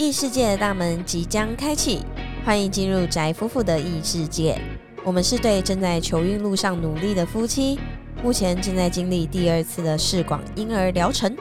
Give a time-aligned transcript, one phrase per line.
[0.00, 2.00] 异世界的大门即将开启，
[2.42, 4.58] 欢迎进入宅夫妇的异世界。
[5.04, 7.78] 我们是对正在求孕路上努力的夫妻，
[8.22, 11.36] 目前正在经历第二次的试管婴儿疗程。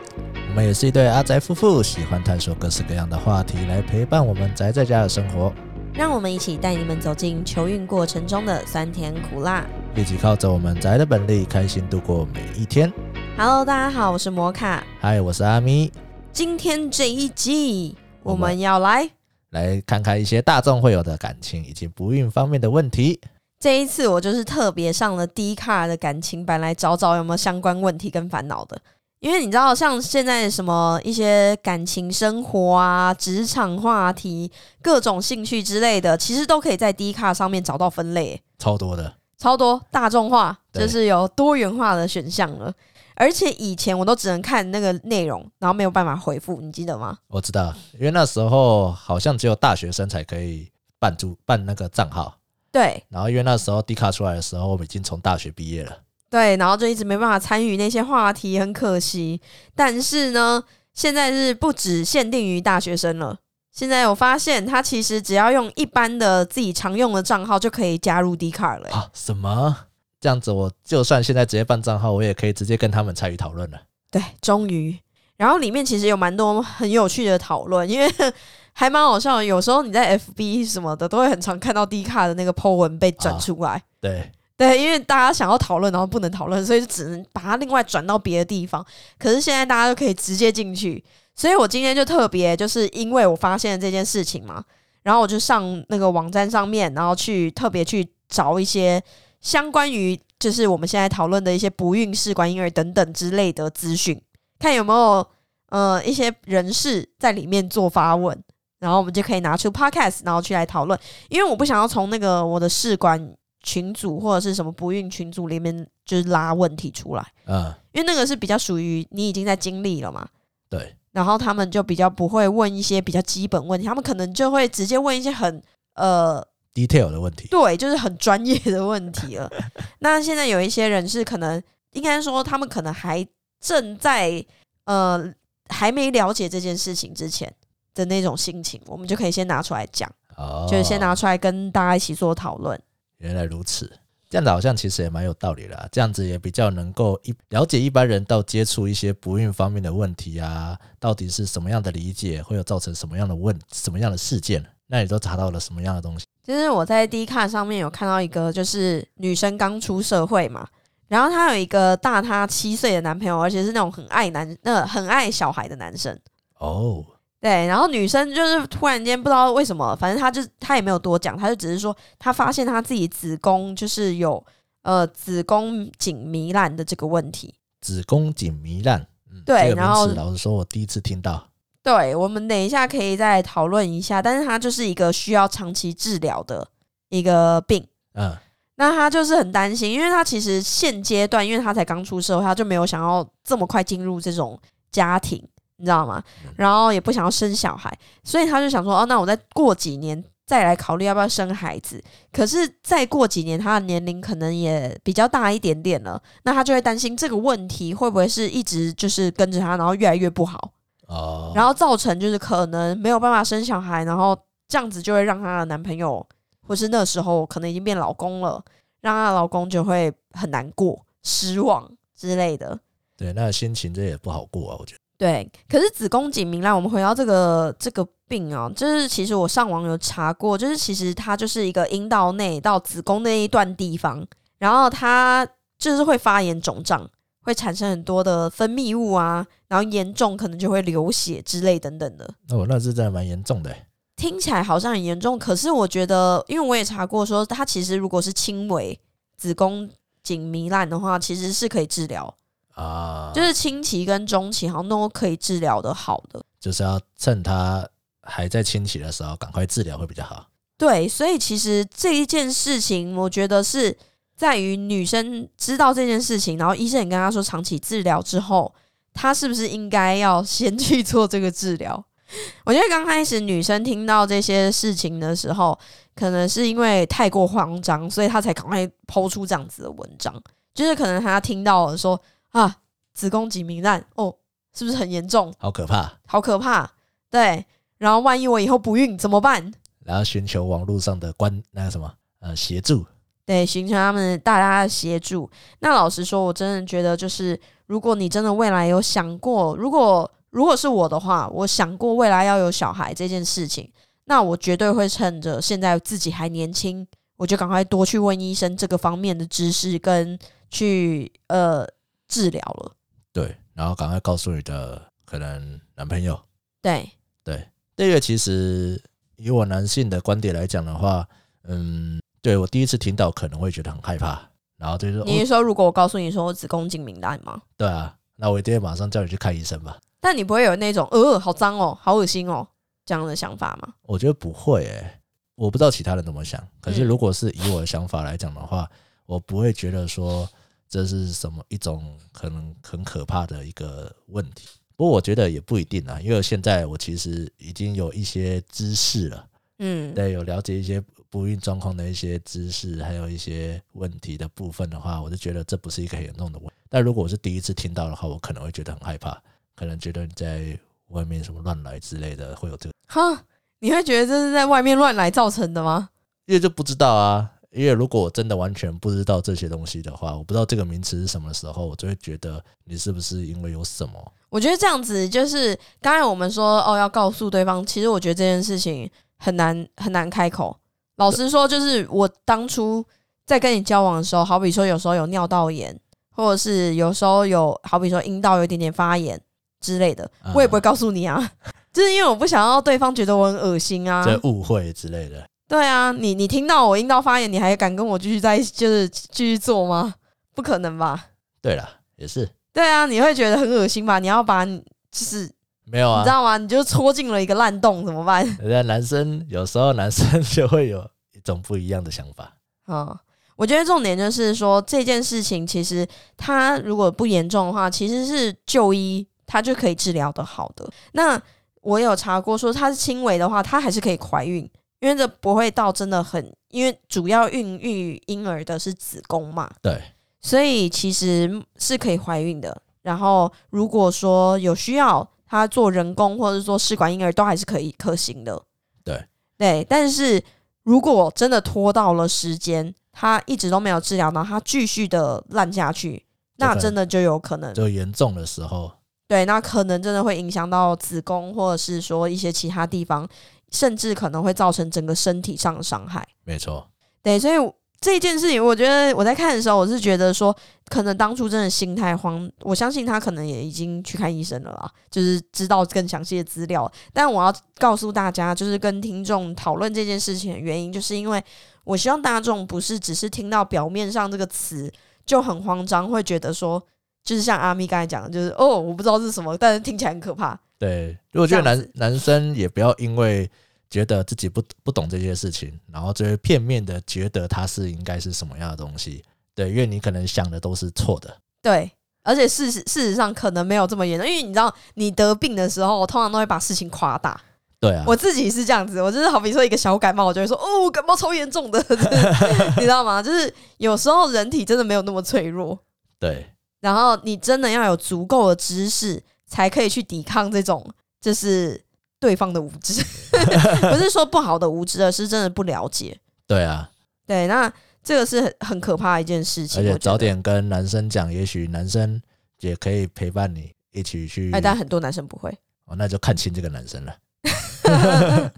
[0.49, 5.53] 我们也是一对阿宅夫妇，喜欢探索各式各样的话题来陪伴我们宅在家的生活。
[5.93, 12.91] 让我们一起带你们走进求孕过程中的酸甜苦辣，一起靠着我们宅的本领，开心度过每一天。
[13.37, 14.83] Hello，大家好，我是摩卡。
[14.99, 15.89] 嗨，我是阿咪，
[16.33, 19.09] 今天这一集我们要来，
[19.51, 23.19] 来看看一些大众会有的感情以及不孕方面的问题。
[23.59, 28.79] 这一次我就是特别上了 D 卡的感情版来找找有没有相关问题跟烦恼的。
[29.19, 34.49] 因为你知道，像现在什么一些感情生活啊、职场话题、
[34.81, 42.73] 各种兴趣之类的，其实都可以在 D 卡上面找到分类，超多的，超多大众化，对就是有多元化的选项了。
[43.19, 47.17] 而且以前我都只能看那个内容，然后没有办法回复，你记得吗？
[47.27, 52.37] 我知道，因为那时候好像只有大学生才可以办注办那个账号，
[52.71, 55.97] 对然后因为那时候 D 卡出来的时候，我们已经从大学毕业了。
[56.29, 59.41] 对，然后就一直没办法参与那些话题，很可惜。
[59.75, 63.37] 但是呢，现在是不只限定于大学生了。
[63.71, 68.95] 现在我发现，他其实只要用一般的自己常用的账号就可以加入 D 卡了欸。
[68.95, 69.75] 啊，什么？
[70.19, 73.79] 这样子，我就算现在直接办账号，我也可以直接跟他们参与讨论了。
[74.11, 74.97] 对，终于。
[75.37, 78.11] 然后里面其实有蛮多很有趣的讨论，因为
[78.73, 79.45] 还蛮好笑的。
[79.45, 83.81] 有时候你在 FB 什么的，都会很常看到 D 卡的那个 po 文被转啊出来。
[84.01, 88.85] 对，对，因为大家想要讨论，然后不能讨论，所以就只能把它另外转到别的地方。
[89.17, 91.01] 可是现在大家都可以直接进去，
[91.35, 94.61] 所以我今天就特别就是因为我发现了这件事情嘛，
[95.03, 99.01] 然后我就上那个网站上面，然后去特别去找一些
[99.41, 104.21] 相关于就是我们现在讨论的一些不孕、试管婴儿等等之类的资讯，
[104.59, 105.27] 看有没有
[105.69, 108.41] 呃一些人士在里面做发问。
[108.79, 110.97] 然后我们就可以拿出 podcast，然后去来讨论，
[111.27, 120.25] 因为我不想要从那个我的试管群组或者是什么不孕群组里面就是拉问题出来，嗯，因为那个是比较属于你已经在经历了嘛，
[120.69, 125.61] 对，然后他们就比较不会问一些比较基本问题，他们可能就会直接问一些很
[125.95, 126.41] 呃
[126.73, 127.47] detail 的问题。
[127.49, 129.49] 对，就是很专业的问题了。
[129.99, 133.25] 那现在有一些人是可能应该说他们可能还
[133.59, 134.43] 正在
[134.85, 135.33] 呃
[135.69, 137.53] 还没了解这件事情之前
[137.93, 142.79] 的那种心情，我们就可以先拿出来讲，哦，就是先拿出来跟大家一起做讨论。
[143.17, 143.91] 原来如此，
[144.29, 154.63] 这样子好像其实也蛮有道理的啊、这样子也比较能够一了解一般人到接触一些不孕方面的问题啊，到底是什么样的理解，会有造成什么样的问什么样的事件？
[154.85, 156.25] 那你都查到了什么样的东西？
[156.43, 160.67] 就是我在 D 卡上面有看到一个，就是女生刚出社会嘛，
[161.07, 166.19] 然后她有一个大她七岁的男朋友，而且是那种很爱男、那很爱小孩的男生。
[166.59, 167.05] 哦，
[167.41, 174.43] 对，然后女生就是突然间不知道为什么，反正她就她也没有多讲，她就只是说她发现她自己子宫就是有
[174.81, 177.55] 呃子宫颈糜烂的这个问题。
[177.79, 181.47] 子宫颈糜烂，嗯，对然后老实说，我第一次听到。
[181.81, 186.67] 对，我们等一下可以再讨论一下，但是它就是一个需要长期治疗的
[187.07, 187.87] 一个病。
[188.15, 188.35] 嗯，
[188.75, 194.59] 那她就是很担心，因为她其实现阶段，因为她才刚出社会，她就没有想要这么快进入这种
[194.91, 195.41] 家庭，
[195.79, 196.21] 你知道吗？
[196.55, 197.91] 然后也不想要生小孩，
[198.23, 202.03] 所以他就想说，哦，那我再过几年再来考虑要不要生孩子。
[202.31, 210.71] 可是再过几年，他的年龄可能也比较大一点点了，那他就会担心这个问题会不会是一直就是跟着他，然后越来越不好，
[211.07, 216.25] 哦，然后造成就是可能没有办法生小孩，然后这样子就会让她的男朋友，
[216.67, 218.63] 或是那时候可能已经变老公了，
[219.01, 222.79] 让她的老公就会很难过、失望之类的。
[223.17, 224.98] 对，那心情这也不好过啊，我觉得。
[225.19, 234.25] 对，可是子宫颈糜烂，我们回到这个这个病啊，就是其实我上网有查过，就是其实它就是一个阴道内到子宫那一段地方，
[234.59, 235.45] 然后它
[235.77, 237.05] 就是会发炎肿胀，
[237.41, 242.25] 会产生很多的分泌物啊，然后严重可能就会流血之类等等的。
[242.51, 243.85] 哦那是真的蛮严重的欸。
[244.15, 248.97] 听起来好像很严重，可是我觉得，因为我也查过说它其实如果是轻微
[249.35, 249.89] 子宫
[250.23, 252.33] 颈糜烂的话，其实是可以治疗，
[252.79, 256.41] 啊，就是轻期跟中期好像都可以治疗的好的。
[256.59, 257.87] 就是要趁他
[258.21, 260.45] 还在轻期的时候，赶快治疗会比较好。
[260.77, 263.97] 对，所以其实这一件事情，我觉得是
[264.35, 268.73] 在于女生知道这件事情，然后医生也跟她说长期治疗之后，
[269.13, 272.01] 她是不是应该要先去做这个治疗？
[272.63, 275.77] 我觉得刚开始女生听到这些事情的时候，
[276.15, 280.33] 可能是因为太过慌张，所以她才赶快抛出这样子的文章。
[280.73, 282.77] 就是可能她听到了说啊，
[283.13, 284.35] 子宫颈糜烂哦，
[284.73, 285.53] 是不是很严重？
[285.57, 286.13] 好可怕。
[286.25, 286.89] 好可怕。
[287.29, 287.65] 对，
[287.97, 289.73] 然后万一我以后不孕怎么办？
[290.03, 293.05] 然后寻求网络上的关那个什么呃协助。
[293.45, 295.49] 对，寻求他们大家的协助。
[295.79, 303.91] 那老实说，我真的觉得，就是如果你真的未来有想过，如果如果是我的话，我想过未来要有小孩这件事情，
[304.25, 310.37] 那我绝对会趁着现在自己还年轻，我就赶快多去问医生这个方面的知识，跟
[310.69, 311.87] 去呃
[312.29, 312.93] 治疗了。
[313.33, 316.39] 对，然后赶快告诉你的可能男朋友。
[316.81, 317.09] 对
[317.43, 319.01] 对，这个其实
[319.35, 321.27] 以我男性的观点来讲的话，
[321.63, 322.17] 嗯。
[322.41, 324.41] 对我第一次听到可能会觉得很害怕，
[324.77, 327.61] 然后就是说，你是说如果我告诉你说我子宫颈敏感吗？
[327.75, 329.99] 对啊，那我一定会马上叫你去看医生吧。
[330.21, 332.65] 但你不会有那种呃，好脏哦，好恶心哦
[333.05, 333.93] 这样的想法吗？
[334.03, 335.19] 我觉得不会诶，
[335.55, 336.65] 我不知道其他人怎么想。
[336.79, 338.89] 可是如果是以我的想法来讲的话，
[339.25, 340.49] 我不会觉得说
[340.89, 344.67] 这是什么一种可能很可怕的一个问题。
[344.95, 351.01] 不过我觉得也不一定啊，因为现在我其实已经有一些知识了，嗯，对，有了解一些。
[351.31, 356.73] 不孕状况的一些知识，还有一些问题的部分的话，我就觉得这不是一个很严重的问题。
[356.89, 359.39] 但如果我是第一次听到的话，我可能会觉得很害怕，
[359.75, 360.75] 可能觉得你在
[361.09, 362.95] 外面什么乱来之类的，会有这个。
[363.05, 363.45] 哈，
[363.77, 366.09] 你会觉得这是在外面乱来造成的吗？
[366.47, 367.51] 因为就不知道啊。
[367.71, 374.13] 因为如果我真的完全不知道这些东西的话，我不知道这个名词是什么时候，我就会觉得你是不是因为有什么？
[374.49, 380.75] 我觉得这样子就是刚才我们说哦，要告诉对方，其实我觉得这件事情很难很难开口。
[381.17, 383.05] 老实说，就是我当初
[383.45, 385.95] 在跟你交往的时候，好比说有时候有尿道炎，
[386.31, 389.39] 或者是有时候有好比说阴道有一点点发炎
[389.81, 391.51] 之类的，我也不会告诉你啊，
[391.93, 395.45] 就是因为我不想要对方觉得我很恶心啊，这误会之类的。
[395.69, 400.15] 对啊，你你听到我阴道发炎，你还敢跟我继续在就是继续做吗？
[400.53, 401.27] 不可能吧？
[401.61, 401.87] 对了，
[402.17, 402.49] 也是。
[402.73, 404.19] 对啊，你会觉得很恶心吧？
[404.19, 405.49] 你要把就是。
[405.91, 406.57] 没有啊，你知道吗？
[406.57, 408.45] 你就戳进了一个烂洞，怎么办？
[408.59, 410.99] 人家男生有时候男生 就会有
[411.33, 412.55] 一种不一样的想法。
[412.85, 413.19] 啊，
[413.55, 420.87] 我觉得重点就是说这件事情，其实他如果不严重的话，其实是就医他就可以治疗的好的。
[421.13, 421.41] 那
[421.81, 429.69] 我有查过，说他是轻微的话，他还是可以怀孕，因为这不会到真的很，因为主要孕育婴儿的是子宫嘛。
[429.81, 430.01] 对，
[430.41, 432.81] 所以其实是可以怀孕的。
[433.01, 435.29] 然后如果说有需要。
[435.51, 438.61] 他做人工或者做试管婴儿都还是可以可行的，
[439.03, 439.25] 对
[439.57, 439.83] 对。
[439.89, 440.39] 但是
[440.83, 446.23] 如果真的拖到了时间，他一直都没有治疗，然后他继续的烂下去，
[446.57, 448.91] 那真的就有可能就严重的时候，
[449.27, 453.27] 对，那可能真的会影响到子宫，或者是说一些其他地方，
[453.71, 456.27] 甚至可能会造成整个身体上的伤害。
[456.43, 456.87] 没错，
[457.23, 457.55] 对，所以。
[458.01, 460.55] 这件事情，我觉得我在看的时候，我是觉得说，
[460.87, 462.49] 可能当初真的心太慌。
[462.61, 466.89] 我相信他可能也已经去看医生了啦，就是知道更详细的资料。
[467.11, 471.43] 但我要告诉大家，就是跟听众讨论这件事情的原因，就是因为
[471.83, 474.89] 我希望大众不是只是听到表面上这个词
[475.25, 476.81] 就很慌张，会觉得说，
[477.23, 480.59] 就是像阿咪刚才讲的，就是哦，我不知道是什么，但是听起来很可怕。
[480.77, 483.49] 对，如果觉得男男生也不要因为。
[483.91, 489.23] 觉得自己不不懂这些事情，然后就会片面的觉得它是应该是什么样的东西，
[489.55, 497.41] 对，因为你可能想的都是错的，对，而且事实事实上可能没有这么严重，因为你知道，你得病的时候，我通常都会把事情夸大，
[497.79, 501.83] 对啊，我自己是这样子，我就是好比说一个小感冒，我就会说哦，感冒超严重的，
[502.77, 503.23] 你知道吗？
[503.23, 505.79] 就是有时候人体真的没有那么脆弱，
[506.19, 506.48] 对，
[506.79, 510.85] 然后你真的要有足够的知识，才可以去抵抗这种，
[511.21, 511.83] 就是。
[512.21, 513.01] 对方的无知，
[513.89, 516.19] 不是说不好的无知，而是真的不了解。
[516.45, 516.91] 对啊，
[517.25, 517.71] 对，那
[518.03, 519.81] 这个是很很可怕的一件事情。
[519.81, 522.21] 而且早点跟男生讲，也许男生
[522.59, 524.51] 也可以陪伴你一起去。
[524.51, 525.49] 哎，但很多男生不会。
[525.85, 527.15] 哦，那就看清这个男生了。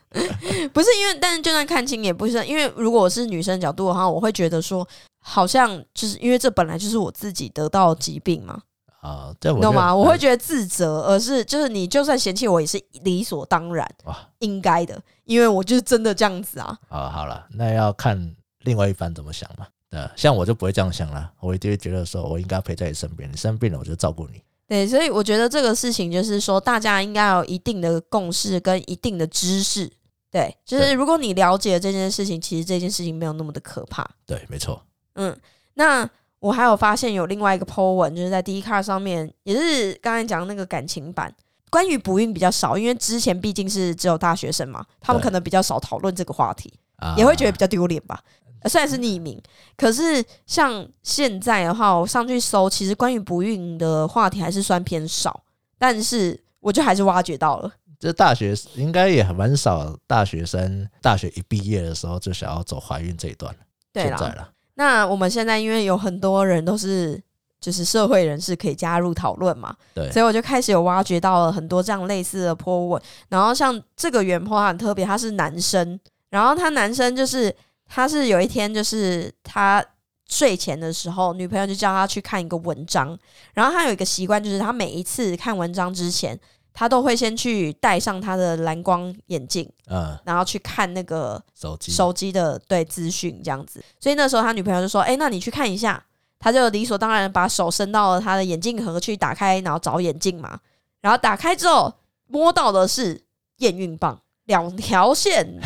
[0.73, 2.67] 不是因为，但是就算看清，也不是因为。
[2.75, 4.87] 如果我是女生角度的话，我会觉得说，
[5.21, 8.61] 好像就是因为这本来就是我自己得到疾病嘛。
[9.01, 9.95] 啊，懂吗？
[9.95, 16.77] 我会觉得自责，而是就是你就算嫌弃我，也是理所当然哇，应该的，因为我就是真的这样子啊。
[16.87, 19.65] 啊，好了，那要看另外一方怎么想嘛。
[19.89, 24.39] 对，像我就不会这样想了，我一定会觉得说我应该陪在你身边，你生病了我就照顾你。
[24.67, 29.91] 对，所以我觉得这个事情就是说，大家应该有一定的共识跟一定的知识。
[30.29, 34.07] 对，就是如果你了解这件事情，其实这件事情没有那么的可怕。
[34.27, 34.79] 对，没错。
[35.15, 35.37] 嗯，
[35.73, 36.09] 那。
[36.41, 41.31] 我还有发现有另外一个 po 文，就是在 d c a r 上面，也是刚才讲那个感情版，
[41.69, 46.73] 关于不孕比较少，因为之前毕竟是只有大学生嘛，他们可能比较少讨论这个话题，
[47.15, 48.19] 也会觉得比较丢脸吧。
[48.65, 49.39] 虽然是匿名，
[49.77, 55.43] 可是像现在的话，我上去搜，其实关于不孕的话题还是算偏少，
[55.77, 57.71] 但是我就还是挖掘到了。
[57.99, 63.55] 这大学应该也蛮少大学生大学一毕业的时候就想要走怀孕这一段。
[63.93, 67.21] 对啦，现在了，那我们现在因为有很多人都是
[67.59, 73.01] 就是社会人士可以加入讨论嘛，对所以我就开始有挖掘到了很多这样类似的坡文。
[73.29, 75.99] 然后像这个原坡，他很特别，他是男生，
[76.29, 77.55] 然后他男生就是
[77.87, 79.83] 他是有一天就是他
[80.27, 83.15] 睡前的时候，女朋友就叫他去看一个文章，
[83.53, 86.39] 然后他有一个习惯，就是他每一次看文章之前，
[86.73, 93.83] 他都会先去戴上他的蓝光眼镜，嗯，然后去看那个手机手机的对资讯这样子。
[93.99, 96.03] 所以那时候他女朋友就说：“哎、那你去看一下。”
[96.43, 100.59] 他就理所当然把手伸到了他的眼镜盒去打开，然后找眼镜嘛。
[100.99, 101.93] 然后打开之后
[102.25, 103.21] 摸到的是
[103.57, 105.59] 验孕棒，两条线，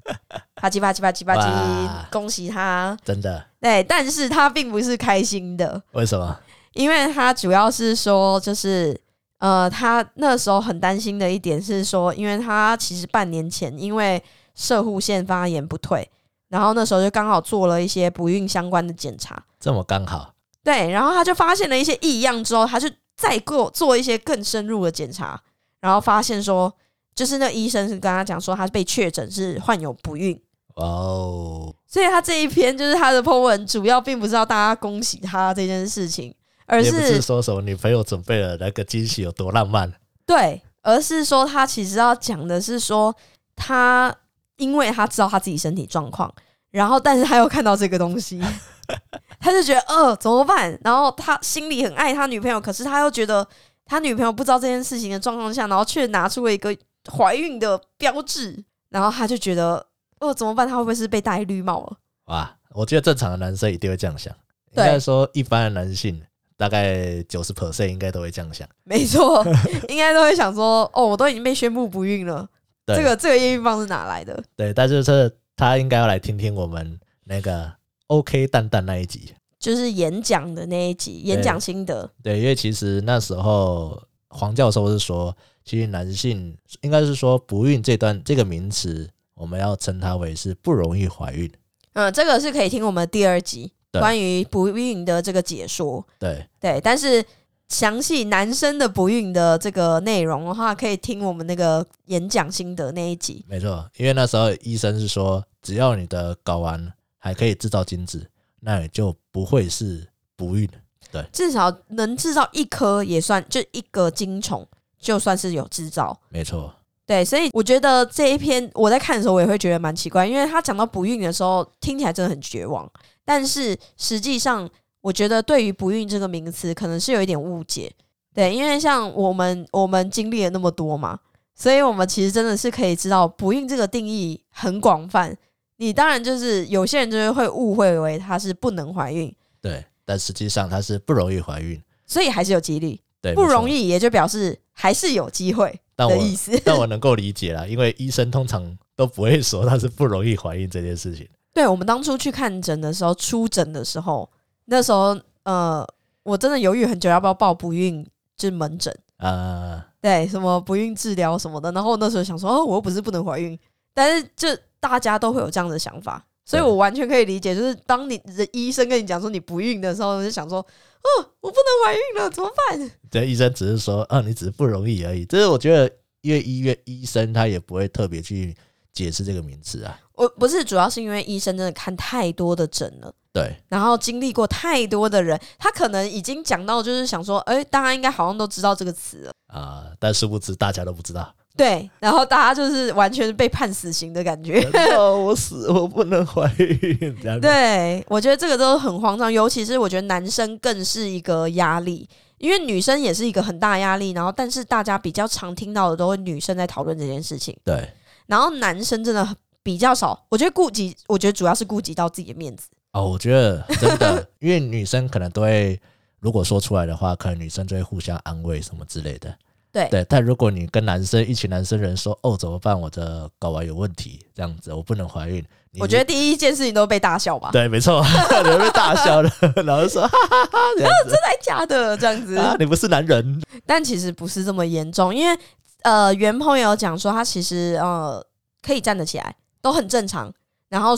[0.56, 2.96] 啪叽啪叽啪叽啪哇叽，恭喜他！
[3.04, 3.44] 真的？
[3.60, 6.34] 对，但是他并不是开心的，为什么？
[6.72, 8.98] 因为他主要是说，就是
[9.42, 14.22] 呃，他那时候很担心的一点是说，因为他其实半年前因为
[14.54, 16.08] 射护腺发炎不退，
[16.48, 20.32] 然后那时候就刚好做了一些不孕相关的检查，这么刚好？
[20.62, 25.42] 对，然后他就发现了一些异样之后，他就再过做一些更深入的检查，
[25.80, 26.72] 然后发现说，
[27.12, 30.40] 就是那医生是跟他讲说，他被确诊是患有不孕。
[30.76, 36.32] 哇哦，所以他这一篇就是他的 po 文，主要并不是要大家恭喜他这件事情，
[36.72, 39.92] 而也不是是说什么女朋友准备了那个惊喜有多浪漫，
[40.24, 43.14] 对，而是说他其实要讲的是说，
[43.54, 44.14] 他
[44.56, 46.34] 因为他知道他自己身体状况，
[46.70, 48.40] 然后但是他又看到这个东西，
[49.38, 50.78] 他就觉得呃怎么办？
[50.82, 53.46] 然后他心里很爱他女朋友，可是他又觉得
[53.84, 56.74] 他女朋友不知道这件事情的状况下，然后却拿出了一个
[57.14, 59.86] 怀孕的标志，然后他就觉得
[60.20, 60.66] 呃怎么办？
[60.66, 61.96] 他会不会是被戴绿帽了？
[62.28, 62.56] 哇！
[62.74, 64.32] 我觉得正常的男生一定会这样想，
[64.70, 66.18] 应该说一般的男性
[66.62, 68.68] 大概九十 percent 应该都会这样想。
[68.84, 69.44] 没错，
[69.88, 72.48] 应该都会想说哦，我都已经被宣布不孕了，
[72.86, 74.40] 对这个这个验孕棒是哪来的？
[74.54, 77.72] 对，但是这他应该要来听听我们那个
[78.06, 79.34] OK 蛋蛋那一集。
[79.58, 82.08] 就是演讲的那一集，演讲心得。
[82.22, 91.50] 对，因为其实那时候黄教授是说，其实男性应该是说不孕这段这个名词，我们要称它为是不容易怀孕。
[91.94, 96.04] 嗯，这个是可以听我们第二集对关于不孕的这个解说。
[96.18, 97.24] 对，对，但是
[97.68, 103.44] 详细男生的不孕的这个内容的话，可以听我们那个演讲心得那一集。
[103.48, 108.28] 没错，因为那时候医生是说，只要你的睾丸还可以制造精子，
[108.60, 110.68] 那也就不会是不孕。
[111.10, 114.66] 对至少能制造一颗也算，就一个精虫，
[114.98, 116.18] 就算是有制造。
[116.30, 116.72] 没错，
[117.04, 122.90] 对，所以我觉得这一篇我在看的时候，我也会觉得蛮奇怪，因为他讲到不孕的时候，听起来真的很绝望。
[123.24, 124.68] 但是实际上，
[125.00, 127.92] 我觉得对于不孕这个名词，可能是有一点误解。
[128.34, 131.18] 对，因为像我们我们经历了那么多嘛，
[131.54, 135.36] 所以我们其实真的是可以知道，不孕这个定义很广泛。
[135.76, 141.80] 你当然就是有些人就是会误会为它是不能怀孕，对，但实际上它是不容易怀孕。
[142.06, 143.00] 所以还是有几率。
[143.20, 146.60] 对，不容易也就表示还是有机会的意思。
[146.64, 151.28] 但我能够理解啦，因为医生通常都不会说他是不容易怀孕这件事情。
[151.54, 154.28] 对我们当初去看诊的时候，出诊的时候，
[154.64, 155.86] 那时候呃，
[156.22, 158.04] 我真的犹豫很久要不要报不孕
[158.36, 161.70] 就是门诊，啊、对，什么不孕治疗什么的。
[161.72, 163.58] 然后那时候想说，哦，我又不是不能怀孕，
[163.92, 164.48] 但是就
[164.80, 167.54] 大家都会有这样的想法，所以我完全可以理解。
[167.54, 171.08] 就是当你的医生跟你讲说你不孕的时候，我就想说，哦，
[171.40, 172.90] 我不能怀孕了，怎么办？
[173.10, 175.24] 这医生只是说，啊，你只是不容易而已。
[175.24, 178.56] 这是我觉得，因为医院医生他也不会特别去
[178.92, 179.98] 解释这个名词啊。
[180.14, 183.12] 我不是，主要是因为医生真的看太多的诊了。
[183.32, 191.34] 对，然后经历过太多的人，他可能已经讲到，就是想说，哎、大家应该好像都知道这个词了，啊、但殊不知大家都不知道。
[191.56, 194.60] 对，然后大家就是完全被判死刑的感觉。
[194.96, 197.40] 哦，我死，我不能怀孕，这样子。
[197.40, 202.08] 对，我觉得这个都很慌张，尤其是我觉得男生更是一个压力，
[202.38, 204.12] 因为女生也是一个很大压力。
[204.12, 207.90] 然后，但是大家比较常听到的都是女生在讨论这件事情，对
[208.26, 210.26] 然后男生真的比较少。
[210.28, 212.68] 我觉得顾及，我觉得主要是顾及到自己的面子。
[212.92, 215.80] 哦，我觉得真的， 因为女生可能都会，
[216.20, 219.34] 如果说出来的话，可能女生就会互相安慰什么之类的。
[219.72, 222.78] 对对，但如果你跟男生一群男生人说，哦，怎么办？
[222.78, 225.42] 我的睾丸有问题，这样子我不能怀孕。
[225.78, 228.04] 我觉得第一件事情都被大笑吧，对，没错，
[228.44, 229.30] 你会被大笑的，
[229.64, 232.36] 然后说哈哈哈这样子真的假的这样子。
[232.36, 235.34] 啊，你不是男人，但其实不是这么严重，因为
[235.82, 238.24] 呃，原朋友讲说他其实呃
[238.62, 240.32] 可以站得起来，都很正常，
[240.68, 240.94] 然后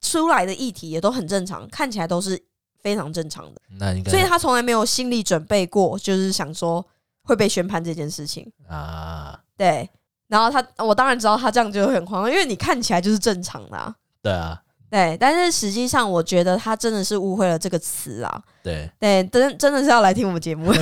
[0.00, 2.40] 出来的议题也都很正常，看起来都是
[2.80, 6.84] 非常正常的，那应该所以他从来没有心理准备过，就是想说
[7.22, 8.50] 会被宣判这件事情。
[8.68, 9.88] 啊，对，
[10.28, 15.16] 然后他，我当然知道他这样就会很慌，因为你看起来就是正常的、啊，对啊，对。
[15.18, 20.72] 但是实际上，我觉得他真的是误会了这个词啊，对，对，真真的是要来听我们节目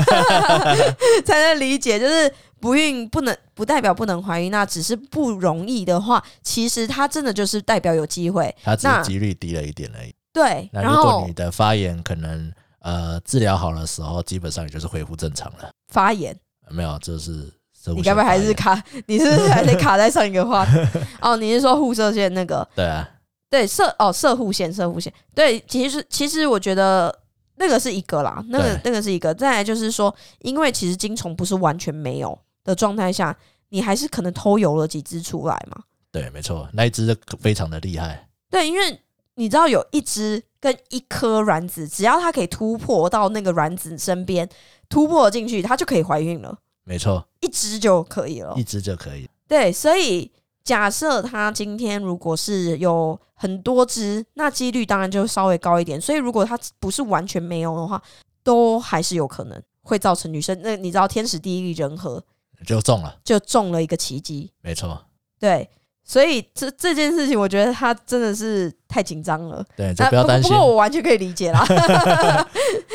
[1.24, 10.14] 才能理解，就是不孕不能不代表不能怀孕，那只是不容易的话，其实它真的就是代表有机会，它只是几率低了一点而已。
[10.32, 10.68] 对。
[10.72, 15.70] 那如果然后你的发炎可能呃治疗好的时候，基本上也就是恢复正常了。
[15.92, 16.36] 发炎，
[16.70, 17.52] 没有，这是
[17.94, 18.82] 你该不会还是卡？
[19.06, 20.72] 你是不是还得卡在上一个话题？
[21.20, 22.66] 哦，你是说护射线那个？
[22.74, 23.06] 对啊，
[23.54, 25.12] 对，射哦射护线，射护线。
[25.32, 27.16] 对，其实其实我觉得
[27.54, 29.32] 那个是一个啦，那个那个是一个。
[29.32, 33.36] 再来就是说，因为其实精虫不是完全没有的状态下，
[33.68, 35.84] 你还是可能偷游了几只出来嘛。
[36.10, 38.28] 对，没错，那一只非常的厉害。
[38.50, 39.00] 对，因为
[39.36, 44.48] 你知道有一只跟一颗卵子，只要它可以突破到那个卵子身边，
[44.88, 48.64] 突破进去，它就可以怀孕了，没错，一只就可以了一。
[48.64, 49.30] 只就可以。
[49.46, 50.28] 对，所以
[50.64, 56.00] 假设它今天如果是有很多只，那几率当然就稍微高一点。
[56.00, 58.02] 所以如果它不是完全没有的话，
[58.42, 60.58] 都还是有可能会造成女生。
[60.62, 62.22] 那你知道天时地利人和，
[62.66, 64.50] 就中了，就中了一个奇迹。
[64.62, 64.98] 没错，
[65.38, 65.68] 对，
[66.02, 69.62] 所以这这件事情，我觉得他真的是太紧张了。
[69.76, 71.62] 对，不要担心不过，我完全可以理解啦，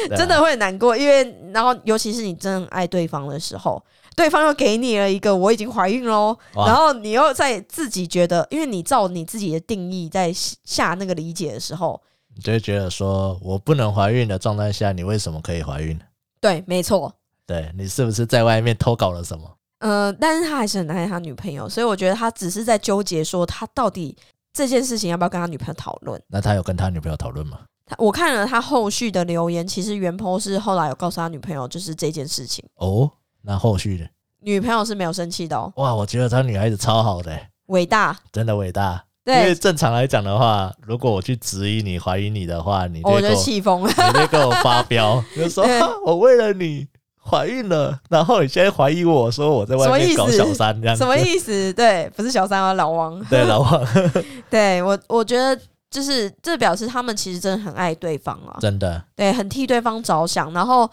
[0.17, 1.23] 真的会很难过，因为
[1.53, 3.83] 然后尤其是你真的爱对方的时候，
[4.19, 12.01] 对方又给你了一个我已经怀孕喽，然后你又在自己觉得，因为你照你自己的定义在下那个理解的时候，
[12.35, 15.97] 你就会觉得说我不能怀孕的状态下，你为什么可以怀孕？
[16.41, 17.13] 对，没错，
[17.47, 19.49] 对你是不是在外面偷搞了什么？
[19.79, 24.17] 呃，但是他还是很爱他女朋友，所以我觉得他只是在纠结说他到底
[24.51, 26.21] 这件事情要不要跟他女朋友讨论。
[26.27, 27.59] 那他有跟他女朋友讨论吗？
[27.85, 33.09] 他我看了他后续的留言，其实袁坡是后来有告诉他女朋友，就是这件事情，哦，
[33.41, 34.07] 那后续的
[34.41, 38.17] 女朋友是没有生气的哦，哇，我觉得他女孩子超好的、伟大。
[38.31, 39.03] 真的伟大。
[39.25, 43.89] 因为对，正常来讲的话，如果我去质疑你、怀疑你的话，你就我就会跟我，气疯了。
[43.89, 46.87] 你就跟我发飙， 就说、对啊我为了你
[47.21, 51.71] 怀孕了，然后你现在怀疑我说我在外什么意思面搞小三这样子，什么意思？
[51.73, 53.23] 对，不是小三啊，老王。
[53.29, 53.85] 对，老王
[54.49, 55.55] 对我，我觉得
[55.91, 60.51] 就是这表示他们其实真的很爱对方啊，真的对，很替对方着想。
[60.53, 60.89] 然后，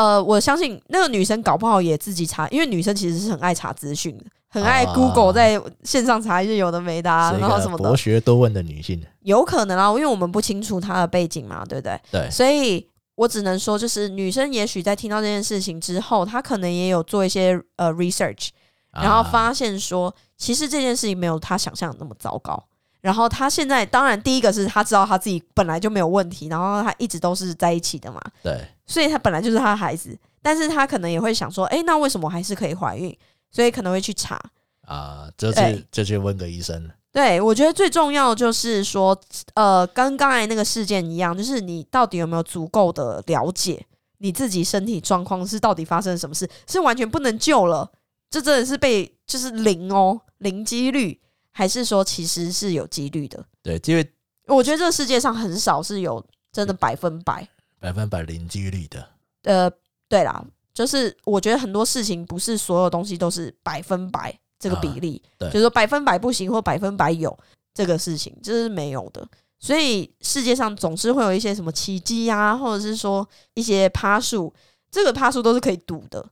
[0.00, 8.98] 呃，我相信那个女生搞不好也自己查，因为女生其实是很爱查资讯的，很爱啊 Google 在线上查一些有的没的、啊，然后什么的博，学多问的女性。
[9.20, 12.00] 有可能啊，因为我们不清楚她的背景嘛，对不对？
[12.10, 18.48] 对，所以我只能说，就是女生也许在听到这件事情之后，她可能也有做一些呃 research，
[18.94, 22.64] 然后啊发现说，其实这件事情没有她想象的那么糟糕。
[23.00, 30.18] 然后他现在，当然第一个是他知道他自己本来就没有问题，然后他一直都是在一起的嘛，对所以他本来就是他的孩子。
[30.42, 33.14] 但是他可能也会想说，诶，那为什么我还是可以怀孕？
[33.50, 34.40] 所以可能会去查。
[34.86, 36.90] 啊，就对去就去问个医生。
[37.12, 39.14] 对，我觉得最重要就是说，
[39.54, 43.84] 呃，跟刚才那个事件一样，就是你到底有没有足够的了解
[44.18, 47.90] 你自己身体状况是到底发生了什么事，是完全不能救了，
[48.30, 51.20] 这真的是被就是零哦，零几率，
[51.52, 53.44] 还是说其实是有几率的？
[53.62, 54.12] 对，因为
[54.46, 57.46] 我觉得这个世界上很少是有真的百分百。
[57.78, 59.08] 百分百零几率的，
[59.44, 59.70] 呃，
[60.08, 67.36] 对啦，就是我觉得很多事情不是所有东西都是百分百这个比例，对就是说百分百不行或百分百有
[67.72, 69.26] 这个事情，这是没有的。
[69.58, 74.52] 所以世界上总是会有一些什么奇迹啊，或者是说一些趴数，
[74.90, 76.26] 这个趴数都是可以赌的。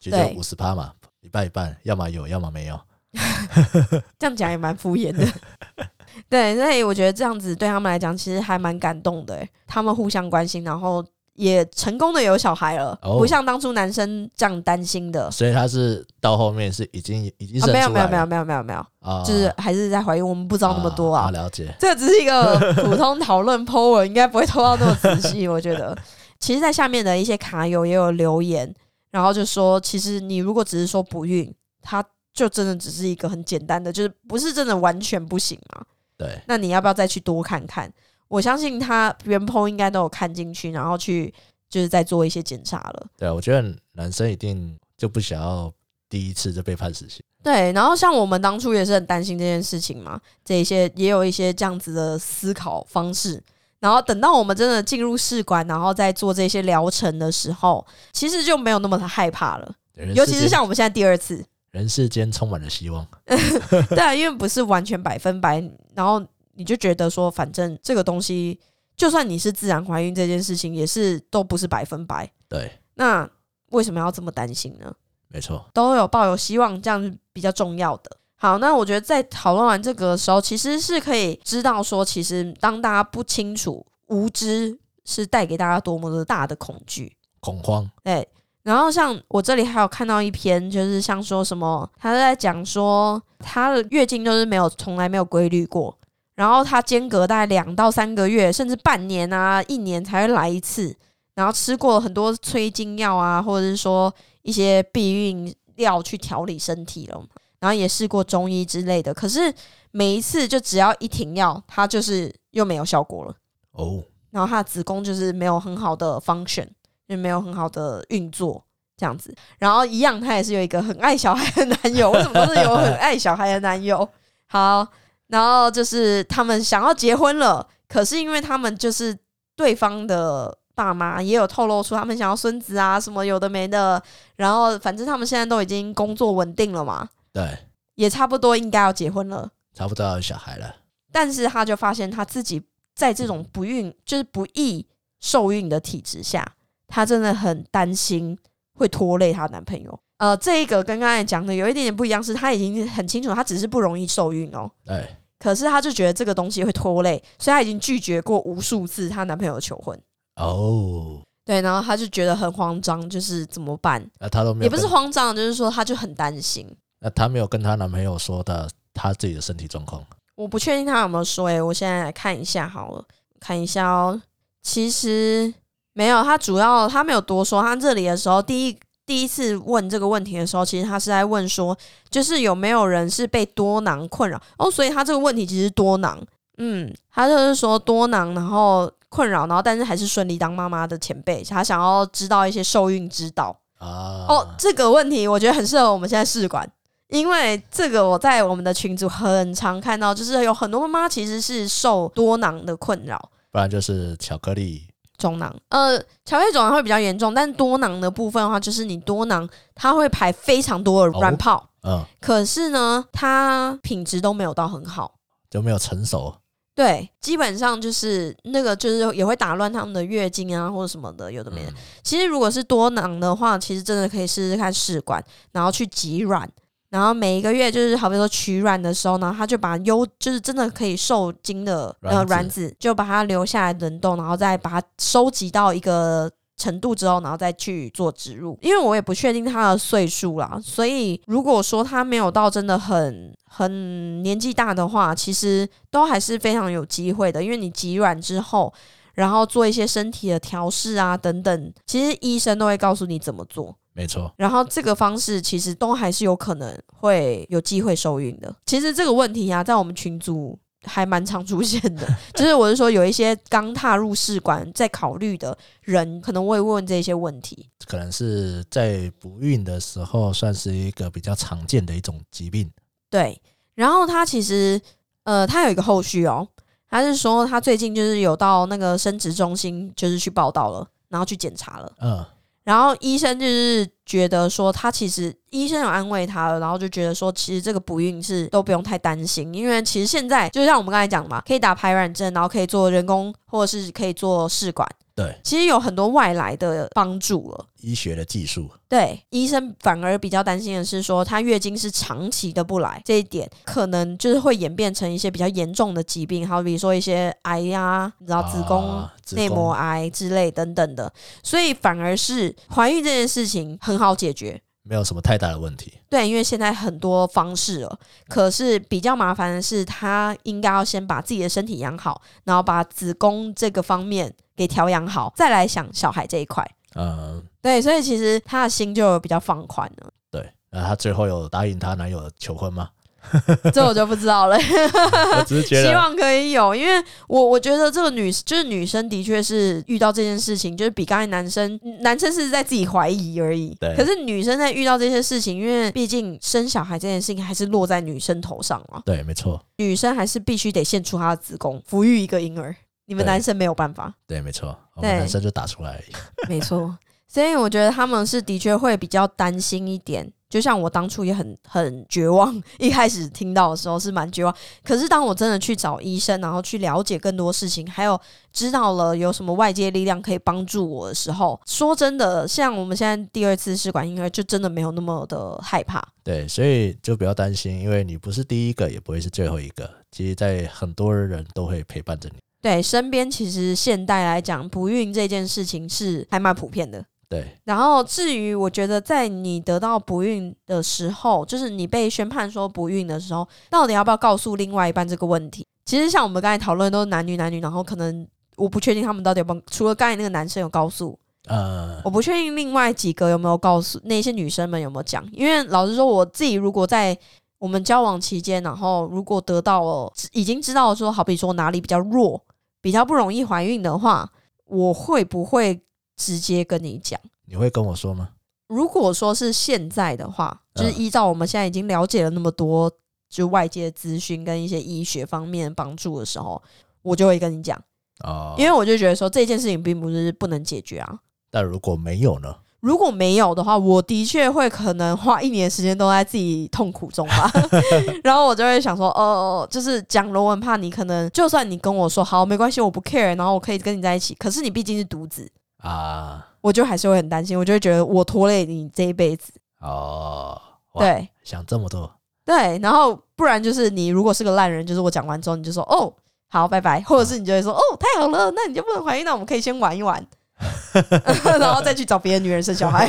[0.00, 0.92] 其实对五十趴嘛，
[1.22, 2.78] 一半一半，要么有，要么没有。
[4.18, 5.26] 这样讲也蛮敷衍的。
[6.28, 9.48] 对，所以我觉得这样子对他们来讲，其实还蛮感动的欸。
[9.66, 15.28] 他们互相关心，然后也成功的有小孩了，哦不像当初男生这样担心的。
[15.30, 21.24] 所以他是到后面是已经已经没有没有没有没有没有没有，啊，就是还是在怀孕，我们不知道那么多啊。
[21.24, 21.74] 好了解。
[21.80, 25.48] 这只是一个 普通讨论 po 文，应该不会拖到那么仔细。
[25.48, 25.96] 我觉得，
[26.38, 28.72] 其实，在下面的一些卡友也有留言，
[29.10, 35.82] 然后就说，其实你如果只是说不孕，它就真的只是一个很简单的，就是不是真的完全不行嘛。
[36.18, 37.90] 对，那你要不要再去多看看？
[38.28, 41.32] 我相信他原 po 应该都有看进去，然后去
[41.70, 43.06] 就是再做一些检查了。
[43.16, 45.72] 对，我觉得男生一定就不想要
[46.08, 47.22] 第一次就被判死刑。
[47.42, 53.42] 对，然后像我们当初也是很担心这件事情嘛，这一些也有一些这样子的思考方式。
[53.80, 59.74] 然后等到我们真的进入试管，然后再做这些疗程的时候，其实就没有那么的害怕了。
[60.14, 61.44] 尤其是像我们现在第二次，
[61.74, 63.04] 人世间充满了希望。
[63.26, 65.60] 对啊，因为不是完全百分百，
[65.92, 68.60] 然后你就觉得说，反正这个东西，
[68.96, 72.30] 就算你是自然怀孕这件事情，也是都不是百分百。
[72.48, 73.28] 对，那
[73.70, 74.94] 为什么要这么担心呢？
[75.26, 78.18] 没错，都有抱有希望，这样是比较重要的。
[78.36, 87.16] 好，那我觉得在讨论完这个的时候，其实是可以知道说，其实当大家不清楚、无知是带给大家多么的大的恐惧。
[87.40, 88.28] 恐慌，对，
[88.64, 95.94] 然后像我这里还有看到一篇，就是像说什么，他在讲说他的月经就是没有从来没有规律过，
[96.34, 100.96] 然后他间隔大概两到三个月，甚至半年啊、一年才会来一次，
[101.34, 107.22] 然后吃过很多催经药啊，或者是说一些避孕药去调理身体了，
[107.60, 109.52] 然后也试过中医之类的，可是
[109.90, 113.34] 每一次就只要一停药，他就是又没有效果了，
[113.72, 116.66] 哦，然后他的子宫就是没有很好的 function。
[117.08, 118.64] 就没有很好的运作
[118.96, 122.10] 这样子，然后一样，他也是有一个很爱小孩的男友。
[122.10, 124.08] 为什么都是有很爱小孩的男友？
[124.46, 124.86] 好，
[125.26, 129.16] 然后就是他们想要结婚了，可是因为他们就是
[129.56, 134.00] 对方的爸妈也有透露出他们想要孙子啊，什么有的没的。
[134.36, 137.58] 然后反正他们现在都已经工作稳定了嘛，对，
[137.96, 139.50] 也差不多应该要结婚了。
[139.74, 140.76] 差不多要有小孩了，
[141.10, 142.62] 但是他就发现他自己
[142.94, 144.86] 在这种不孕，就是不易
[145.20, 146.54] 受孕的体质下。
[146.94, 148.38] 她真的很担心
[148.74, 149.98] 会拖累她男朋友。
[150.18, 154.70] 呃，这一个跟刚才讲的有一点点不一样，是她已经很清楚，她只是不容易受孕哦。
[154.86, 155.04] 对。
[155.40, 160.00] 可是她就觉得这个东西会拖累，所以她已经拒绝过无数次她男朋友求婚。
[160.36, 161.20] 哦。
[161.44, 164.00] 对，然后她就觉得很慌张，就是怎么办？
[164.20, 166.64] 那她都没有，也不是慌张，就是说她就很担心。
[167.00, 170.00] 那她没有跟她男朋友说的她自己的身体状况。
[170.36, 173.04] 我不确定她有没有说，哎，我现在来看一下好了，
[173.40, 174.22] 看一下哦。
[174.62, 175.52] 其实。
[175.94, 177.62] 没有，他主要他没有多说。
[177.62, 178.76] 他这里的时候，第一
[179.06, 181.76] 第一次问这个问题的时候，其实他是在问说，
[182.10, 184.70] 就是有没有人是被多囊困扰哦。
[184.70, 186.20] 所以他这个问题其实多囊，
[186.58, 194.26] 嗯，他就是说多囊，然后困扰，然后但是还是顺利当妈妈的前辈，他想要知道一些受孕之道啊。
[194.28, 196.68] 哦，这个问题我觉得很适合我们现在试管，
[197.10, 204.88] 因为这个我在我们的群组很常看到，就是有很多妈妈其实是受多囊的困扰，不然就是巧克力。
[205.16, 215.14] 中囊，呃，巧克力肿囊会比较严重，但多囊的部分的话，就是你多囊它会排非常多的卵泡，嗯，可是呢，它品质都没有到很好，
[215.50, 216.34] 就没有成熟。
[216.74, 221.72] 对，基本上就是那个，就是也会打乱他们的月经啊，或者什么的，有的没的。
[222.02, 226.50] 其实如果是多囊的话，其实真的可以试试看试管，然后去挤卵。
[226.94, 238.56] 然后每一个月就是好比说取卵的时候呢，他就把优就是真的可以受精的呃卵子，就把它留下来冷冻，然后再把它收集到一个程度之后，然后再去做植入。
[238.62, 247.42] 因为我也不确定他的岁数啦，所以如果说他没有到真的很很年纪大的话，其实都还是非常有机会的。
[247.42, 248.72] 因为你挤卵之后，
[249.14, 253.74] 然后做一些身体的调试啊等等，其实医生都会告诉你怎么做。
[253.96, 258.52] 没错，然后这个方式其实都还是有可能会有机会受孕的。
[258.66, 262.04] 其实这个问题啊，在我们群组还蛮常出现的，
[262.34, 267.70] 就是我是说有一些刚踏入试管在考虑的人，可能会问这些问题。
[267.86, 272.68] 可能是在不孕的时候，算是一个比较常见的一种疾病。
[273.08, 273.40] 对，
[273.76, 274.80] 然后他其实
[275.22, 276.48] 呃，他有一个后续哦，
[276.90, 281.92] 他是说他最近就是有到那个生殖中心，就是去报道了，然后去检查了。
[282.00, 282.26] 嗯。
[282.64, 294.88] 然后医生就是觉得说，他其实医生有安慰他了，然后就觉得说，其实这个不孕是都不用太担心，因为其实现在就像我们刚才讲嘛，可以打排卵针，然后可以做人工，或者是可以做试管。
[295.16, 298.68] 对，其实有很多外来的帮助了，医学的技术。
[298.88, 311.12] 对，医生反而比较担心的是说，她月经是长期的不来，这一点可能就是会演变成一些比较严重的疾病，好比说一些癌呀，你知道子宫内膜癌之类等等的，
[311.44, 314.60] 所以反而是怀孕这件事情很好解决。
[314.86, 315.94] 没有什么太大的问题。
[316.10, 326.62] 对，因为现在很多方式了，可是比较麻烦的是，他应该要先把自己的身体养好，然后把子宫这个方面给调养好，再来想小孩这一块。
[326.96, 330.12] 嗯，对，所以其实他的心就比较放宽了。
[330.30, 332.90] 对，那他最后有答应他男友求婚吗？
[333.72, 335.88] 这我就不知道了，我只是觉得。
[335.88, 343.94] 希望可以有，因为我我觉得这个女就是女生的确是遇到这件事情，就是比刚才男生男生是在自己怀疑而已，对。
[343.96, 352.74] 可是女生在遇到这些事情，因为毕竟生小孩这件事情还是落在女生头上了，对，没错，女生还是必须得献出她的子宫，抚育一个婴儿，
[353.06, 355.92] 你们男生没有办法，对，没错，我们男生就打出来。
[355.92, 360.30] 而已，没错，所以我觉得他们是的确会比较担心一点。
[360.54, 364.54] 就像我当初也很很绝望，一开始听到的时候是蛮绝望。
[364.84, 368.16] 可是当我真的去找医生，然后去了解更多事情，还有
[368.52, 376.00] 知道了有什么外界力量可以帮助我的时候，说真的，像我们现在第二次试管婴儿，就真的没有那么的害怕。
[376.22, 379.90] 对，所以就不要担心，因为你不是第一个，也不会是最后一个。
[380.12, 382.36] 其实，在很多人都会陪伴着你。
[382.62, 387.04] 对，身边其实现代来讲，不孕这件事情是还蛮普遍的。
[387.28, 395.66] 对，然后至于我觉得，在你得到不孕的时候，就是你被宣判说不孕的时候，到底要不要告诉另外一半这个问题？
[395.84, 405.26] 其实像我们刚才讨论都是男女男女，然后可能我不确定他们到底有没有，除了刚才那个男生有告诉，呃，我不确定另外几个有没有告诉那些女生们有没有讲。
[405.32, 407.18] 因为老实说，我自己如果在
[407.58, 412.40] 我们交往期间，然后如果得到了已经知道说，好比说哪里比较弱，
[412.80, 414.30] 比较不容易怀孕的话，
[414.66, 415.80] 我会不会？
[416.16, 418.30] 直接跟你讲，你会跟我说吗？
[418.66, 422.90] 如果说是现在的话，就是依照我们现在已经了解了那么多，
[423.28, 426.60] 就外界资讯跟一些医学方面帮助的时候，
[427.02, 427.78] 我就会跟你讲
[428.24, 431.18] 哦，因为我就觉得说这件事情并不是不能解决啊。
[431.50, 432.56] 但如果没有呢？
[432.80, 437.50] 如果没有的话，我的确会可能花一年时间都在自己痛苦中吧。
[438.22, 445.50] 然后我就会想说，哦，就是讲了，我很怕你可能，就算你跟我说好没关系，我不 care，然后我可以跟你在一起，可是你毕竟是独子。
[445.84, 449.52] 啊，我就还是会很担心，我就会觉得我拖累你这一辈子。
[449.80, 450.60] 哦，
[450.94, 452.10] 对，想这么多，
[452.44, 456.12] 对，然后不然就是你如果是个烂人，就是我讲完之后你就说哦
[456.48, 460.26] 好拜拜，或者是你就会说哦太好了，那你就不能怀孕，那我们可以先玩一玩。
[461.58, 463.08] 然后再去找别的女人生小孩，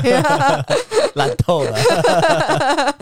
[1.15, 1.71] 烂透了。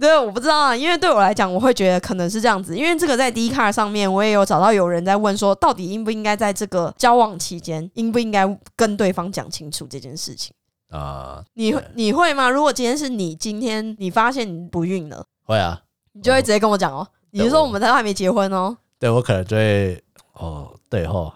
[0.00, 2.74] 对，我不知道啊，因为对我来讲，我会觉得可能是这样子。
[2.76, 10.52] 因为这个在 D 卡上面，我也有找到有人在问说，到底应不应该在这个交往期间，应不应该跟对方讲清楚这件事情
[10.90, 11.44] 啊？
[11.54, 12.48] 你你会吗？
[12.48, 15.80] 如果今天是你，今天你发现你不孕了，会啊，
[16.14, 17.06] 你就会直接跟我讲哦。
[17.30, 18.76] 你是说我们都还没结婚哦？
[18.98, 20.02] 对我可能就会。
[20.34, 21.32] 哦，对吼，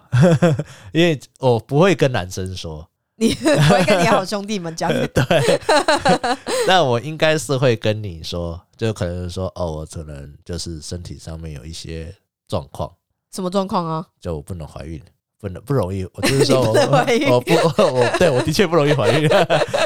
[0.93, 5.59] 因为我不会跟男生说，你 不会跟你好兄弟们讲， 对，
[6.67, 12.15] 那我应该是会跟你说，就可能说，哦，我可能就是身体上面有一些
[12.47, 12.87] 状况，
[13.33, 14.05] 什么状况啊？
[14.21, 15.01] 就我不能怀孕，
[15.39, 16.73] 不能不容易，我就是说，我
[17.31, 19.27] 我不我对我的确不容易怀孕，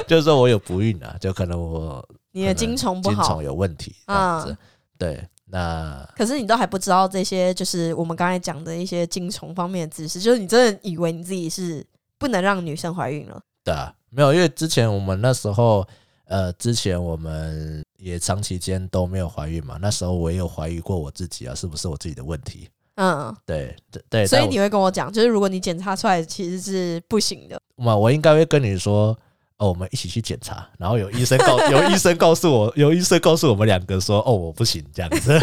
[0.06, 4.58] 就是说我有不孕啊，就可能我你的精虫不好，精虫有问题这样子，
[4.98, 5.26] 对。
[5.52, 11.86] 那可是你都还不知道这些，就是我们刚才讲的一些精虫方面的知识，就是你真的以为你自己是
[12.18, 13.38] 不能让女生怀孕了？
[13.62, 15.86] 对啊，没有，因为之前我们那时候，
[16.24, 19.78] 呃，之前我们也长期间都没有怀孕嘛。
[19.82, 22.70] 那时候我也有怀疑过我自己啊，是不是我自己的问题？
[22.96, 24.26] 嗯，对对对。
[24.26, 29.18] 所以你会跟我讲，就是如果你检查出来其实是不行的，嘛，我应该会跟你说。
[29.62, 35.39] 哦，我们一起去检查，然后有医生告有医生告诉我，有医生告诉我们两个说，哦，我不行这样子。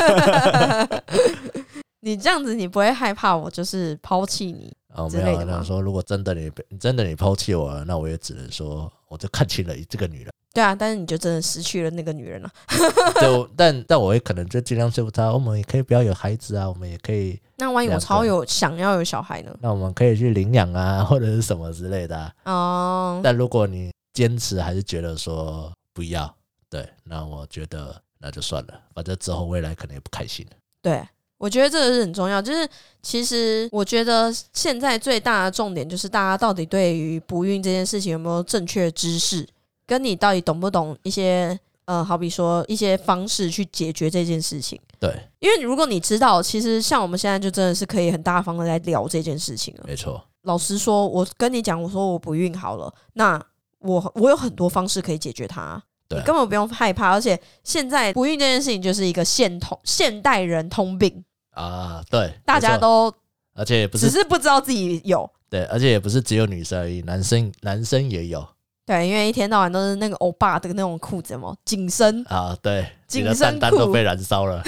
[2.02, 6.50] 你这样子，你不会害怕我就是抛弃你哦，没有，他说如果真的你
[6.80, 10.32] 真的你抛弃我了，那我也只能说，我就看清了这个女人。
[10.52, 12.50] 对啊，但是你就真的失去了那个女人了。
[13.22, 17.38] 就但但我也可能就尽量说服她，我们也可以不要有孩子啊，我们也可以。
[17.58, 19.54] 那万一我超有想要有小孩呢？
[19.60, 22.32] 那我们可以去领养啊，或者是什么之类的。
[22.44, 23.20] 哦。
[23.22, 26.34] 但如果你坚持还是觉得说不要，
[26.68, 30.46] 对，那我觉得那就算了，反正之后未来可能也不开心
[30.82, 32.42] 对，我觉得这个是很重要。
[32.42, 32.68] 就是
[33.02, 39.46] 其实我觉得现在最大的重点就是大家到底对于不孕这件事情有没有正确知识，
[39.86, 44.80] 跟你到底懂不懂一些呃，好比说一些方式去解决这件事情。
[44.98, 49.84] 对，因为如果你知道，其实像我们现在就真的是可以很大方的来聊这件事情了。
[49.86, 53.40] 没错，老实说，我跟你讲，我说我不孕好了，那。
[53.80, 57.10] 我我有很多方式可以解决它，你根本不用害怕。
[57.12, 63.12] 而且现在不孕这件事情就是一个现通现代人通病啊，对，大家都，
[63.54, 68.46] 而且不是只是不知道自己有，对，而且也不是只有女生而已，男生男生也有，
[68.84, 74.62] 对，因为一天到晚都是那个欧巴的那种裤子嘛，紧身啊，对，紧身裤都被燃烧了，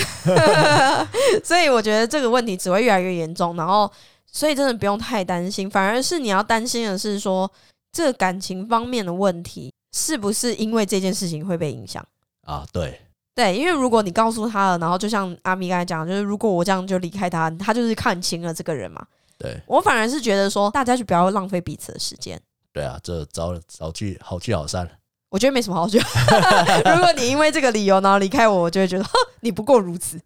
[1.43, 3.57] 所以我觉得这个问题只会越来越严重。
[3.57, 3.91] 然后，
[4.31, 7.51] 所以真的不用太担心，反而是你要担心的是说。
[7.93, 12.07] 这感情方面的问题，是不是因为这件事情会被影响
[12.43, 12.67] 啊？
[12.73, 13.01] 对
[13.35, 19.07] 对，因为如果你告诉他了，然后就像阿米刚才讲，就是如果我这样就离开他，他就是看清了这个人嘛。
[19.39, 22.41] 对我反而是觉得说，大家就不要浪费彼此的时间。
[22.73, 24.89] 对啊，这早早聚好聚好散。
[25.31, 25.99] 我觉得没什么好说。
[26.95, 29.05] 如果你因为这个理由然后离开我，我就会觉得
[29.41, 30.21] 你不过如此。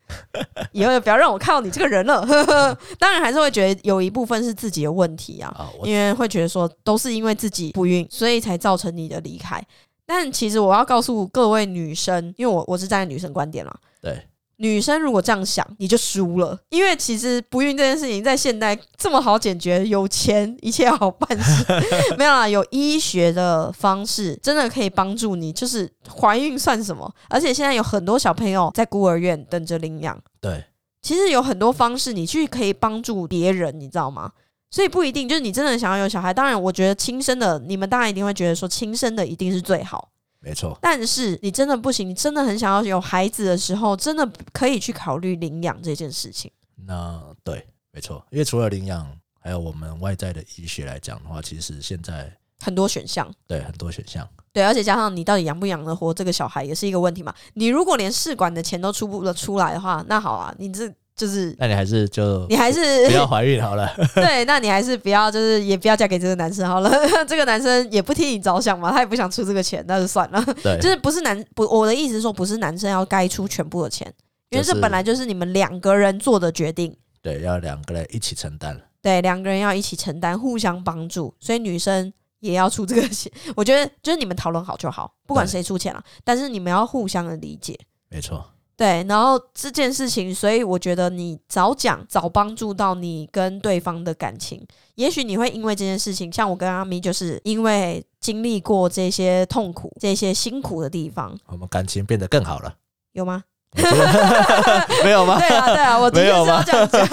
[0.73, 2.27] 以后就不要让我看到你这个人了。
[2.99, 9.63] 当然还是会觉得有一部分是自己的问题啊，因为会觉得说都是因为自己不孕，所以才造成你的离开。
[10.07, 14.21] 但其实我要告诉各位女生，因为我我是站在女生观点啦，对，
[14.57, 16.59] 女生如果这样想，你就输了。
[16.71, 21.65] 因为其实不孕这件事情在现代这么好解决，有钱一切好办事，
[22.17, 25.53] 没有啦，有医学的方式真的可以帮助你。
[25.53, 27.13] 就是怀孕算什么？
[27.29, 30.19] 而且现在有很多小朋友在孤儿院等着领养。
[30.41, 30.65] 对，
[31.03, 34.33] 其实有很多方式你去可以帮助别人，你知道吗？
[34.71, 36.35] 所以不一定就是你真的想要有小孩。
[36.35, 40.09] 当然，我觉得亲生的，你们当然一定会觉得说亲生的一定是最好。
[40.45, 46.51] 没错，但是你真的不行，你真的很想要有孩子的时候，真的可以去考虑领养这件事情。
[46.87, 52.31] 那对，没错，因为除了领养，还有我们外在的医学来讲的话，其实现在
[52.61, 57.35] 很多选项，对很多选项，对，而且加上你到底养不养得活这个小孩，也是一个问题嘛。
[57.55, 63.89] 你如果连试管的钱都出不了出来的话，那好啊，你这就是那你还是就你还是不要怀孕好了。
[64.17, 66.91] 对，那你还是不要，就是也不要嫁给这个男生好了。
[67.27, 70.45] 这个男生也不替你着想嘛，他也不想出这个钱，那就算了。
[70.63, 74.13] 对，就是不是男不，我的意思是说，不是男生要该出全部的钱，
[74.51, 76.97] 因为这本来就是你们两个人做的决定。
[77.23, 78.81] 对，要两个人一起承担。
[79.01, 83.31] 对，两个人要一起承担，互相帮助，所以女生也要出这个钱。
[83.55, 87.79] 我觉得就是你们讨论好就好，不管谁出钱了，但是你们要互相的理解。
[88.09, 88.45] 没错，
[88.77, 102.75] 对，然后这件事情，所以我觉得你早讲早帮助到你跟对方的感情，也许你会因为这件事情，像我跟阿咪，就是因为经历过这些痛苦、这些辛苦的地方，我们感情变得更好了。
[103.13, 103.45] 有吗？
[105.05, 105.39] 没有吗？
[105.39, 107.09] 对啊，对啊，我的确是要这样讲，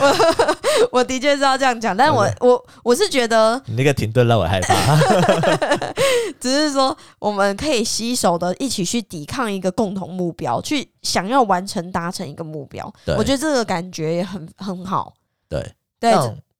[0.00, 0.16] 我
[1.00, 4.96] 我的确是要这样讲，但我我我是觉得，你那个停顿让我害怕。
[6.40, 12.92] 只是说我们可以携手的一起去抵抗一个共同目标，去想要完成达成一个目标。
[13.16, 15.14] 我觉得这个感觉也很很好。
[15.48, 16.12] 对，对，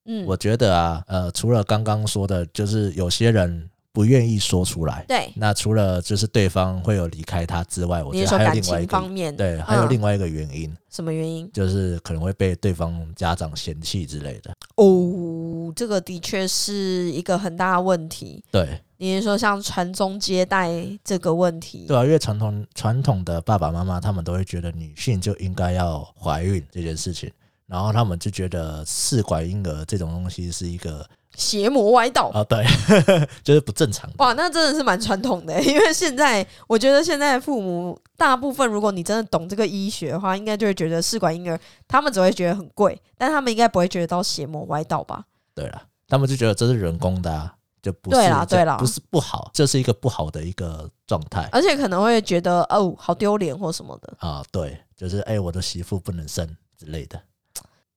[0.07, 5.05] 嗯，我觉得啊，呃，除了刚刚说的，就是有些人不愿意说出来。
[5.07, 11.49] 对，那除了就是对方会有离开他之外，我觉得还有另外一个方面，对，还有嗯另外一个原因，什么原因？
[11.53, 14.53] 就是可能会被对方家长嫌弃之类的。
[14.75, 18.43] 哦，这个的确是一个很大的问题。
[18.51, 20.73] 对，你是说像传宗接代
[21.05, 21.87] 这个问题？
[21.87, 27.31] 对啊，因为传统传统的爸爸妈妈他们都会觉得女性就应该要怀孕这件事情，
[27.69, 32.31] 然后他们就觉得试管婴儿这种东西是一个邪魔歪道。
[32.35, 32.65] 啊，对，
[33.43, 34.17] 就是不正常的。
[34.19, 45.25] 哇，那真的是蛮传统的，因为现在我觉得现在父母大部分，如果你真的懂这个医学的话，应该就会觉得试管婴儿他们只会觉得很贵，但他们应该不会觉得到邪魔歪道吧？
[45.55, 54.15] 对了，他们就觉得这是人工的、啊，就不是对啦对啦不是不好，这是一个不好的一个状态而且可能会觉得哦，好丢脸或什么的。
[54.19, 54.43] 啊。
[54.51, 56.47] 对，就是哎、我的媳妇不能生
[56.79, 57.21] 之类的。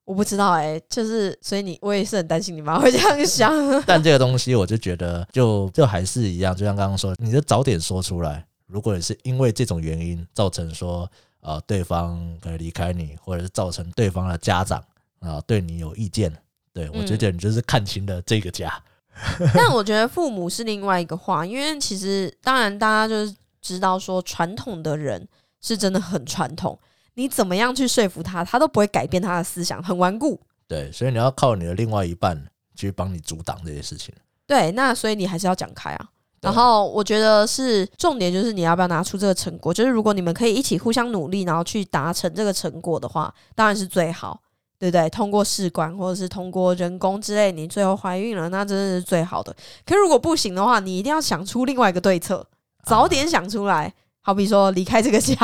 [0.08, 3.52] 我不知道哎、就是所以你我也是很担心你妈会这样想。
[3.86, 8.46] 但这个东西，我就觉得就就还是一样，就像刚刚说，你就早点说出来。
[8.68, 11.10] 如果你是因为这种原因造成说
[11.42, 14.82] 呃对方可能离开你，或者是造成对方的家长
[15.20, 16.32] 啊、对你有意见，
[16.72, 18.72] 对我觉得你就是看清了这个家。
[19.54, 25.28] 但我觉得父母是另外一个话，因为其实当然大家就是知道说传统的人
[25.60, 26.80] 是真的很传统，
[27.18, 30.40] 你怎么样去说服他，他都不会改变他的思想，很顽固。
[30.68, 32.40] 对，所以你要靠你的另外一半
[32.76, 34.14] 去帮你阻挡这些事情。
[34.46, 36.10] 对，那所以你还是要讲开啊。
[36.42, 39.74] 然后我觉得是重点，就是你要不要拿出这个成果。
[39.74, 44.40] 就是如果你们可以一起互相努力，然后去达成这个成果的话，当然是最好，
[44.78, 45.10] 对不对？
[45.10, 49.54] 通过试管或者是通过人工之类，你最后怀孕了，那真的是最好的。
[49.84, 52.46] 可如果不行的话，你一定要想出另外一个对策，
[52.86, 53.92] 早点想出来。
[54.22, 55.36] 好比说离开这个家，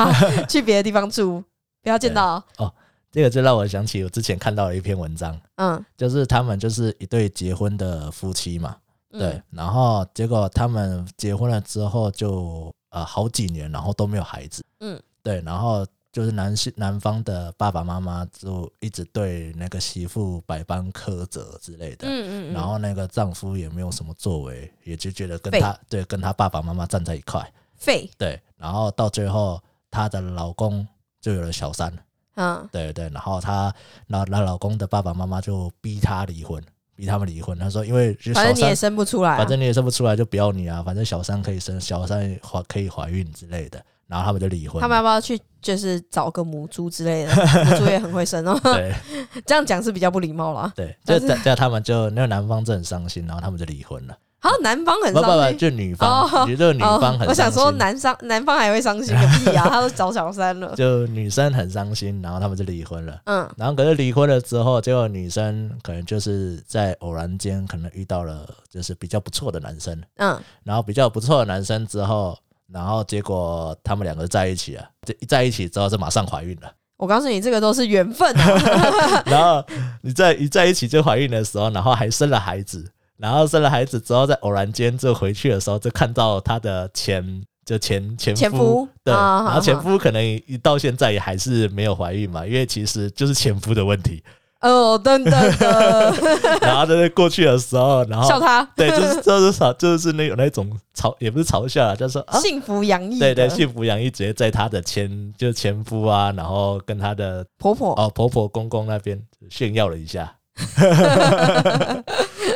[0.46, 1.42] 去别的地方住，
[1.84, 2.42] 不要见到。
[2.56, 2.74] 哦。
[3.12, 8.76] 这个就让我想起我之前看到的一篇文章，嗯，就是他们就是一对结婚的夫妻嘛，
[9.12, 9.20] 嗯。
[9.20, 30.84] 对，，然后结果他们结婚了之后就呃好几年，然后都没有孩子，嗯，对，然后就是男性男方的爸爸妈妈就一直对那个媳妇百般苛责之类的，嗯嗯嗯，然后那个丈夫也没有什么作为，也就觉得跟他对跟他爸爸妈妈站在一块，废，对，然后到最后她的老公
[31.24, 31.90] 就有了小三，
[32.34, 33.72] 嗯对对，然后她
[34.06, 36.62] 那那老公的爸爸妈妈就逼她离婚，
[36.94, 37.58] 逼他们离婚。
[37.58, 44.82] 他说，因为反正你也，生不出来、啊，反正你也生不出来，就不要你啊，反正小三可以生，小三怀可以怀孕之类的，然后他们就离婚。
[44.82, 47.34] 他们要不要去就是找个母猪之类的？
[47.64, 48.94] 母猪也很会生哦，对
[49.46, 50.70] 这样讲是比较不礼貌了。
[50.76, 54.14] 对，但就是这他们就那个男方就很伤心，然后他们就离婚了。
[54.44, 55.56] 好，男方很不不不，心。
[55.56, 57.50] 就女方，哦你觉得女方很哦，我想。
[57.50, 59.66] 说男伤男方还会伤心个屁啊！
[59.70, 60.74] 他都找小三了。
[60.76, 63.18] 就女生很伤心，然后他们就离婚了。
[63.24, 72.36] 嗯然后可是离婚了之后，结果女生可能就是在偶然间可能遇到了就是比较不错的男生，嗯，然后比较不错的男生之后，
[72.70, 76.70] 然后结果他们两个在一起了，这一在一起之后就马上怀孕了。
[76.96, 79.22] 我告诉你，这个都是缘分啊。
[79.26, 79.64] 然后
[80.02, 82.84] 你在一在一起就怀孕的时候，然后还生了孩子，
[83.18, 94.22] 然后生了孩子之后，在偶然间就回去的时候，就看到她的前就前前夫，前夫对，啊然后前夫可能一到现在也还是没有怀孕嘛，因为其实就是前夫的问题。
[94.60, 96.14] 哦，等等的，
[96.62, 102.40] 然后在过去的时候，然后笑他对，就是就是嘲就是那有那种嘲，也不是嘲笑啊，就是说啊。
[102.40, 103.18] 幸福洋溢。
[103.18, 110.34] 对对，幸福洋溢直接在她的前就是前夫啊，然后跟她的婆婆，哦婆婆公公那边炫耀了一下，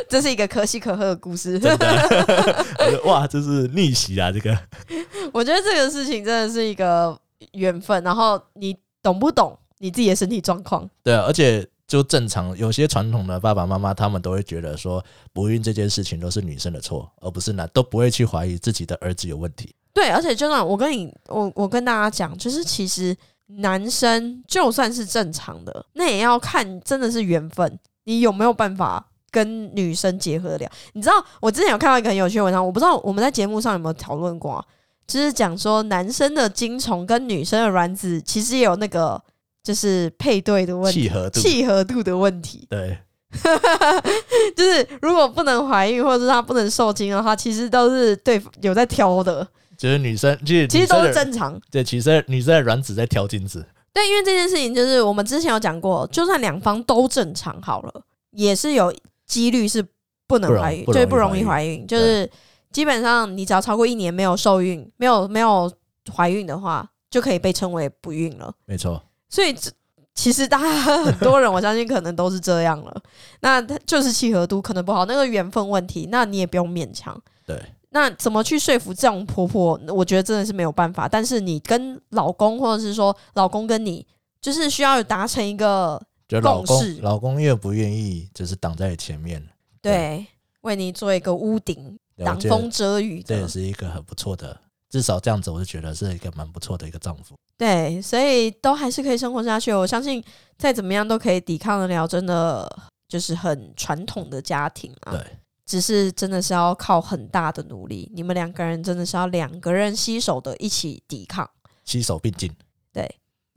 [0.09, 1.59] 这是一个可喜可贺的故事。
[3.05, 4.31] 哇，这是逆袭啊！
[4.31, 4.57] 这个
[5.31, 7.17] 我觉得这个事情真的是一个
[7.53, 10.89] 缘分，然后你懂不懂你自己的身体状况？
[11.03, 19.73] 对啊，而且就正常，有些传统的爸爸妈妈他们都会觉得说，不孕这件事情都是女生的错，而不是男，都不会去怀疑自己的儿子有问题。
[19.93, 23.15] 对，而且就算我跟你，我我跟大家讲，就是其实
[23.47, 30.71] 男生就算是正常的，那也要看真的是缘分，你有没有办法跟女生结合得了？
[30.93, 34.65] 你知道，我之前有看到一个很有趣的文章，我不知道我们在节目上有没有讨论过、啊，
[35.07, 39.21] 就是讲说男生的精虫跟女生的卵子其实也有那个
[39.63, 42.65] 就是配对的问题，契合度契合度的问题。
[42.69, 42.97] 对，
[44.55, 51.59] 就是如果不能怀孕，或者是她不能受精的话，其实都是对有在挑的，就是女生，其实其实都是正常。
[51.69, 53.63] 对，其实女生的卵子在挑精子，
[53.93, 58.01] 对，因为这件事情就是我们之前有讲过，就算两方都正常好了，
[58.31, 58.93] 也是有
[59.29, 59.85] 几率是
[60.27, 62.29] 不能怀孕，不容易就不容易怀怀孕，就是
[62.71, 65.71] 基本上你只要超过一年没有受孕、没有没有
[66.13, 68.53] 怀孕的话，就可以被称为不孕了。
[68.65, 69.71] 没错，所以这
[70.13, 70.69] 其实大家
[71.03, 73.01] 很多人，我相信可能都是这样了。
[73.39, 77.17] 那它就是契合度可能不好，那个缘分问题，那你也不用勉强。
[77.45, 77.57] 对，
[77.91, 79.79] 那怎么去说服这种婆婆？
[79.87, 81.07] 我觉得真的是没有办法。
[81.07, 84.05] 但是你跟老公，或者是说老公跟你，
[84.41, 89.43] 就是需要达成一个就老公老公愿不愿意，就是挡在前面，
[89.81, 90.23] 对，
[90.61, 93.23] 为你做一个屋顶，挡风遮雨。
[93.23, 94.61] 这也是一个很不错的，
[94.91, 97.35] 至少这样子，我就觉得是一个蛮不错的一个丈夫。
[97.57, 99.73] 对，所以都还是可以生活下去。
[99.73, 100.23] 我相信
[100.55, 105.13] 再怎么样都可以抵抗得了，真的就是很传统的家庭啊。
[105.13, 105.25] 对，
[105.65, 111.49] 只是真的是要靠很大的努力，你们两个人真的是要两个人携手的一起抵抗。
[111.83, 112.55] 携手并进，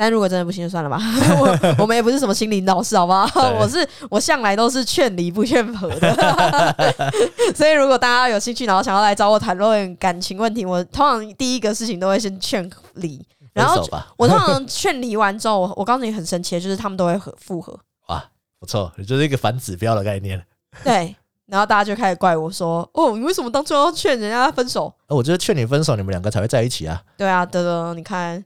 [0.03, 0.99] 但如果真的不行就算了吧，
[1.39, 3.29] 我我们也不是什么心灵导师，好不好？
[3.55, 6.75] 我是我向来都是劝离不劝和的，
[7.55, 13.81] 所以如果大家有兴趣，然后想要来找我谈论感情问题，我通常第一个事情都会先劝离，然后
[14.17, 17.79] 我通常劝离完之后，我我告诉你很神奇的就是他们都会和复合，
[18.09, 18.25] 哇，
[18.59, 20.45] 不错，就是一个反指标的概念。
[20.83, 21.15] 对，
[21.53, 24.91] 然后大家就开始怪我说，哦，你为什么当初要劝人家分手？
[25.07, 26.99] 呃我觉得劝你分手，你们两个才会在一起啊。
[27.19, 28.43] 对啊，得得，你看，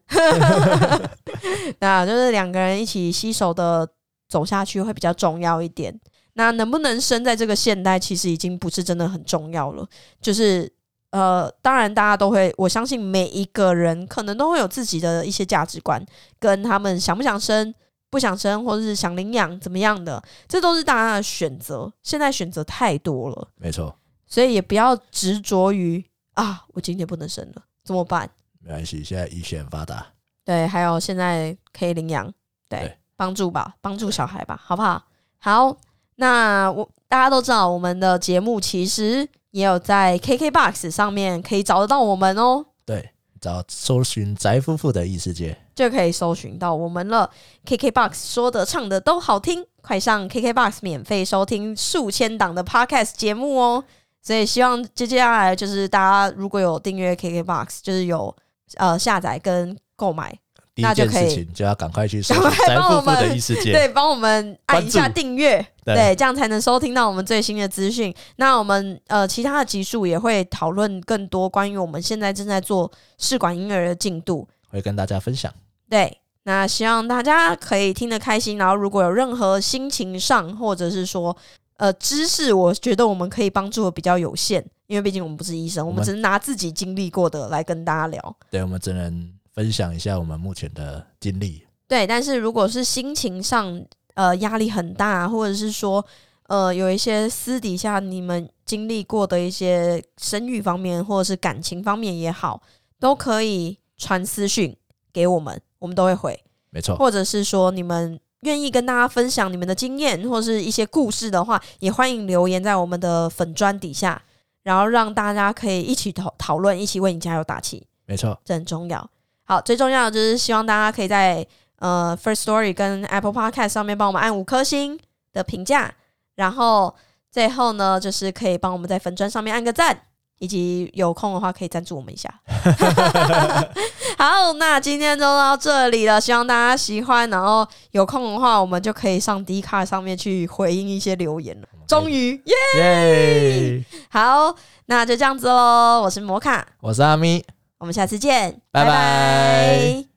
[1.79, 3.89] 那就是两个人一起携手的
[4.29, 5.97] 走下去会比较重要一点。
[6.33, 9.87] 那能不能生在这个现代，其实已经不是真的很重要了。
[10.21, 10.69] 就是
[11.11, 16.05] 呃，当然大家都会，我相信每一个人可能都会有自己的一些价值观，
[16.41, 17.73] 跟他们想不想生、
[18.11, 21.93] 不想生，或者是想领养怎么样的，这都是大家的选择。
[22.03, 23.95] 现在选择太多了，没错，
[24.27, 26.05] 所以也不要执着于
[26.35, 28.31] 啊，我今天不能生了，怎么办？
[28.61, 30.07] 没关系，现在医学很发达。
[30.45, 32.33] 对，还有现在可以领养，
[32.69, 35.03] 对对，帮助吧，帮助小孩吧，好不好？
[35.39, 35.77] 好，
[36.17, 45.59] 那我大家都知道，我们的节目其实也有在 KKBOX 上面可以找得到我们哦，对，找搜寻宅夫妇的异世界。
[45.77, 47.31] 就可以搜寻到我们了。
[47.65, 53.85] KKBOX 说的唱的都好听，快上 KKBOX 免费收听数千档的 Podcast 节目哦。
[54.23, 58.35] 所以希望接接下来就是大家如果有订阅 KKBOX，就是有
[58.77, 60.37] 呃下载跟购买，
[60.75, 63.39] 第一那就可以件事情就要赶快去搜赶快帮我们。
[63.65, 68.13] 对，帮我们按一下订阅，对对，这样才能收听到我们最新的资讯。
[68.37, 74.49] 那我们呃其他的集数也会讨论更多关于我们现在正在做试管婴儿的进度。
[74.69, 75.55] 会跟大家分享。
[75.89, 78.59] 对，那希望大家可以听得开心。
[78.59, 81.37] 然后如果有任何心情上或者是说
[81.77, 88.37] 呃知识，我觉得我们可以帮助的比较有限，因为毕竟我们不是医生，我我们们只是拿自己经历过的来跟大家聊。
[88.51, 91.65] 对，我们只能分享一下我们目前的经历。
[91.89, 93.85] 对，但是如果是心情上
[94.15, 96.05] 呃压力很大，或者是说
[96.49, 102.61] 呃有一些私底下你们经历过的一些生育方面或者是感情方面也好，
[102.99, 104.77] 都可以传私讯
[105.13, 106.43] 给我们，我们都会回。
[106.71, 114.21] 没错，或者是说你们愿意跟大家分享你们的经验或是一些故事的话，也欢迎留言在我们的粉砖底下，
[114.63, 119.09] 然后让大家可以一起讨讨论，一起为你加油打气，没错，这很重要。
[119.45, 121.47] 好，最重要的就是希望大家可以在
[121.79, 124.99] 呃 First Story 跟 Apple Podcast 上面帮我们按五颗星
[125.33, 125.95] 的评价，
[126.35, 126.95] 然后
[127.31, 130.03] 最后呢，就是可以帮我们在粉砖上面按个赞。
[130.39, 132.33] 以及有空的话可以赞助我们一下。
[134.19, 137.29] 好，那今天就到这里了，希望大家喜欢。
[137.29, 141.69] 然后有空的话，我们就可以上 D 卡上面去回应一些留言了。
[141.87, 142.41] 终于，
[142.77, 143.85] 耶！
[144.09, 144.55] 好，
[144.87, 146.03] 那就这样子喽。
[146.03, 147.45] 我是摩卡，我是阿咪，
[147.79, 150.16] 我们下次见，拜拜。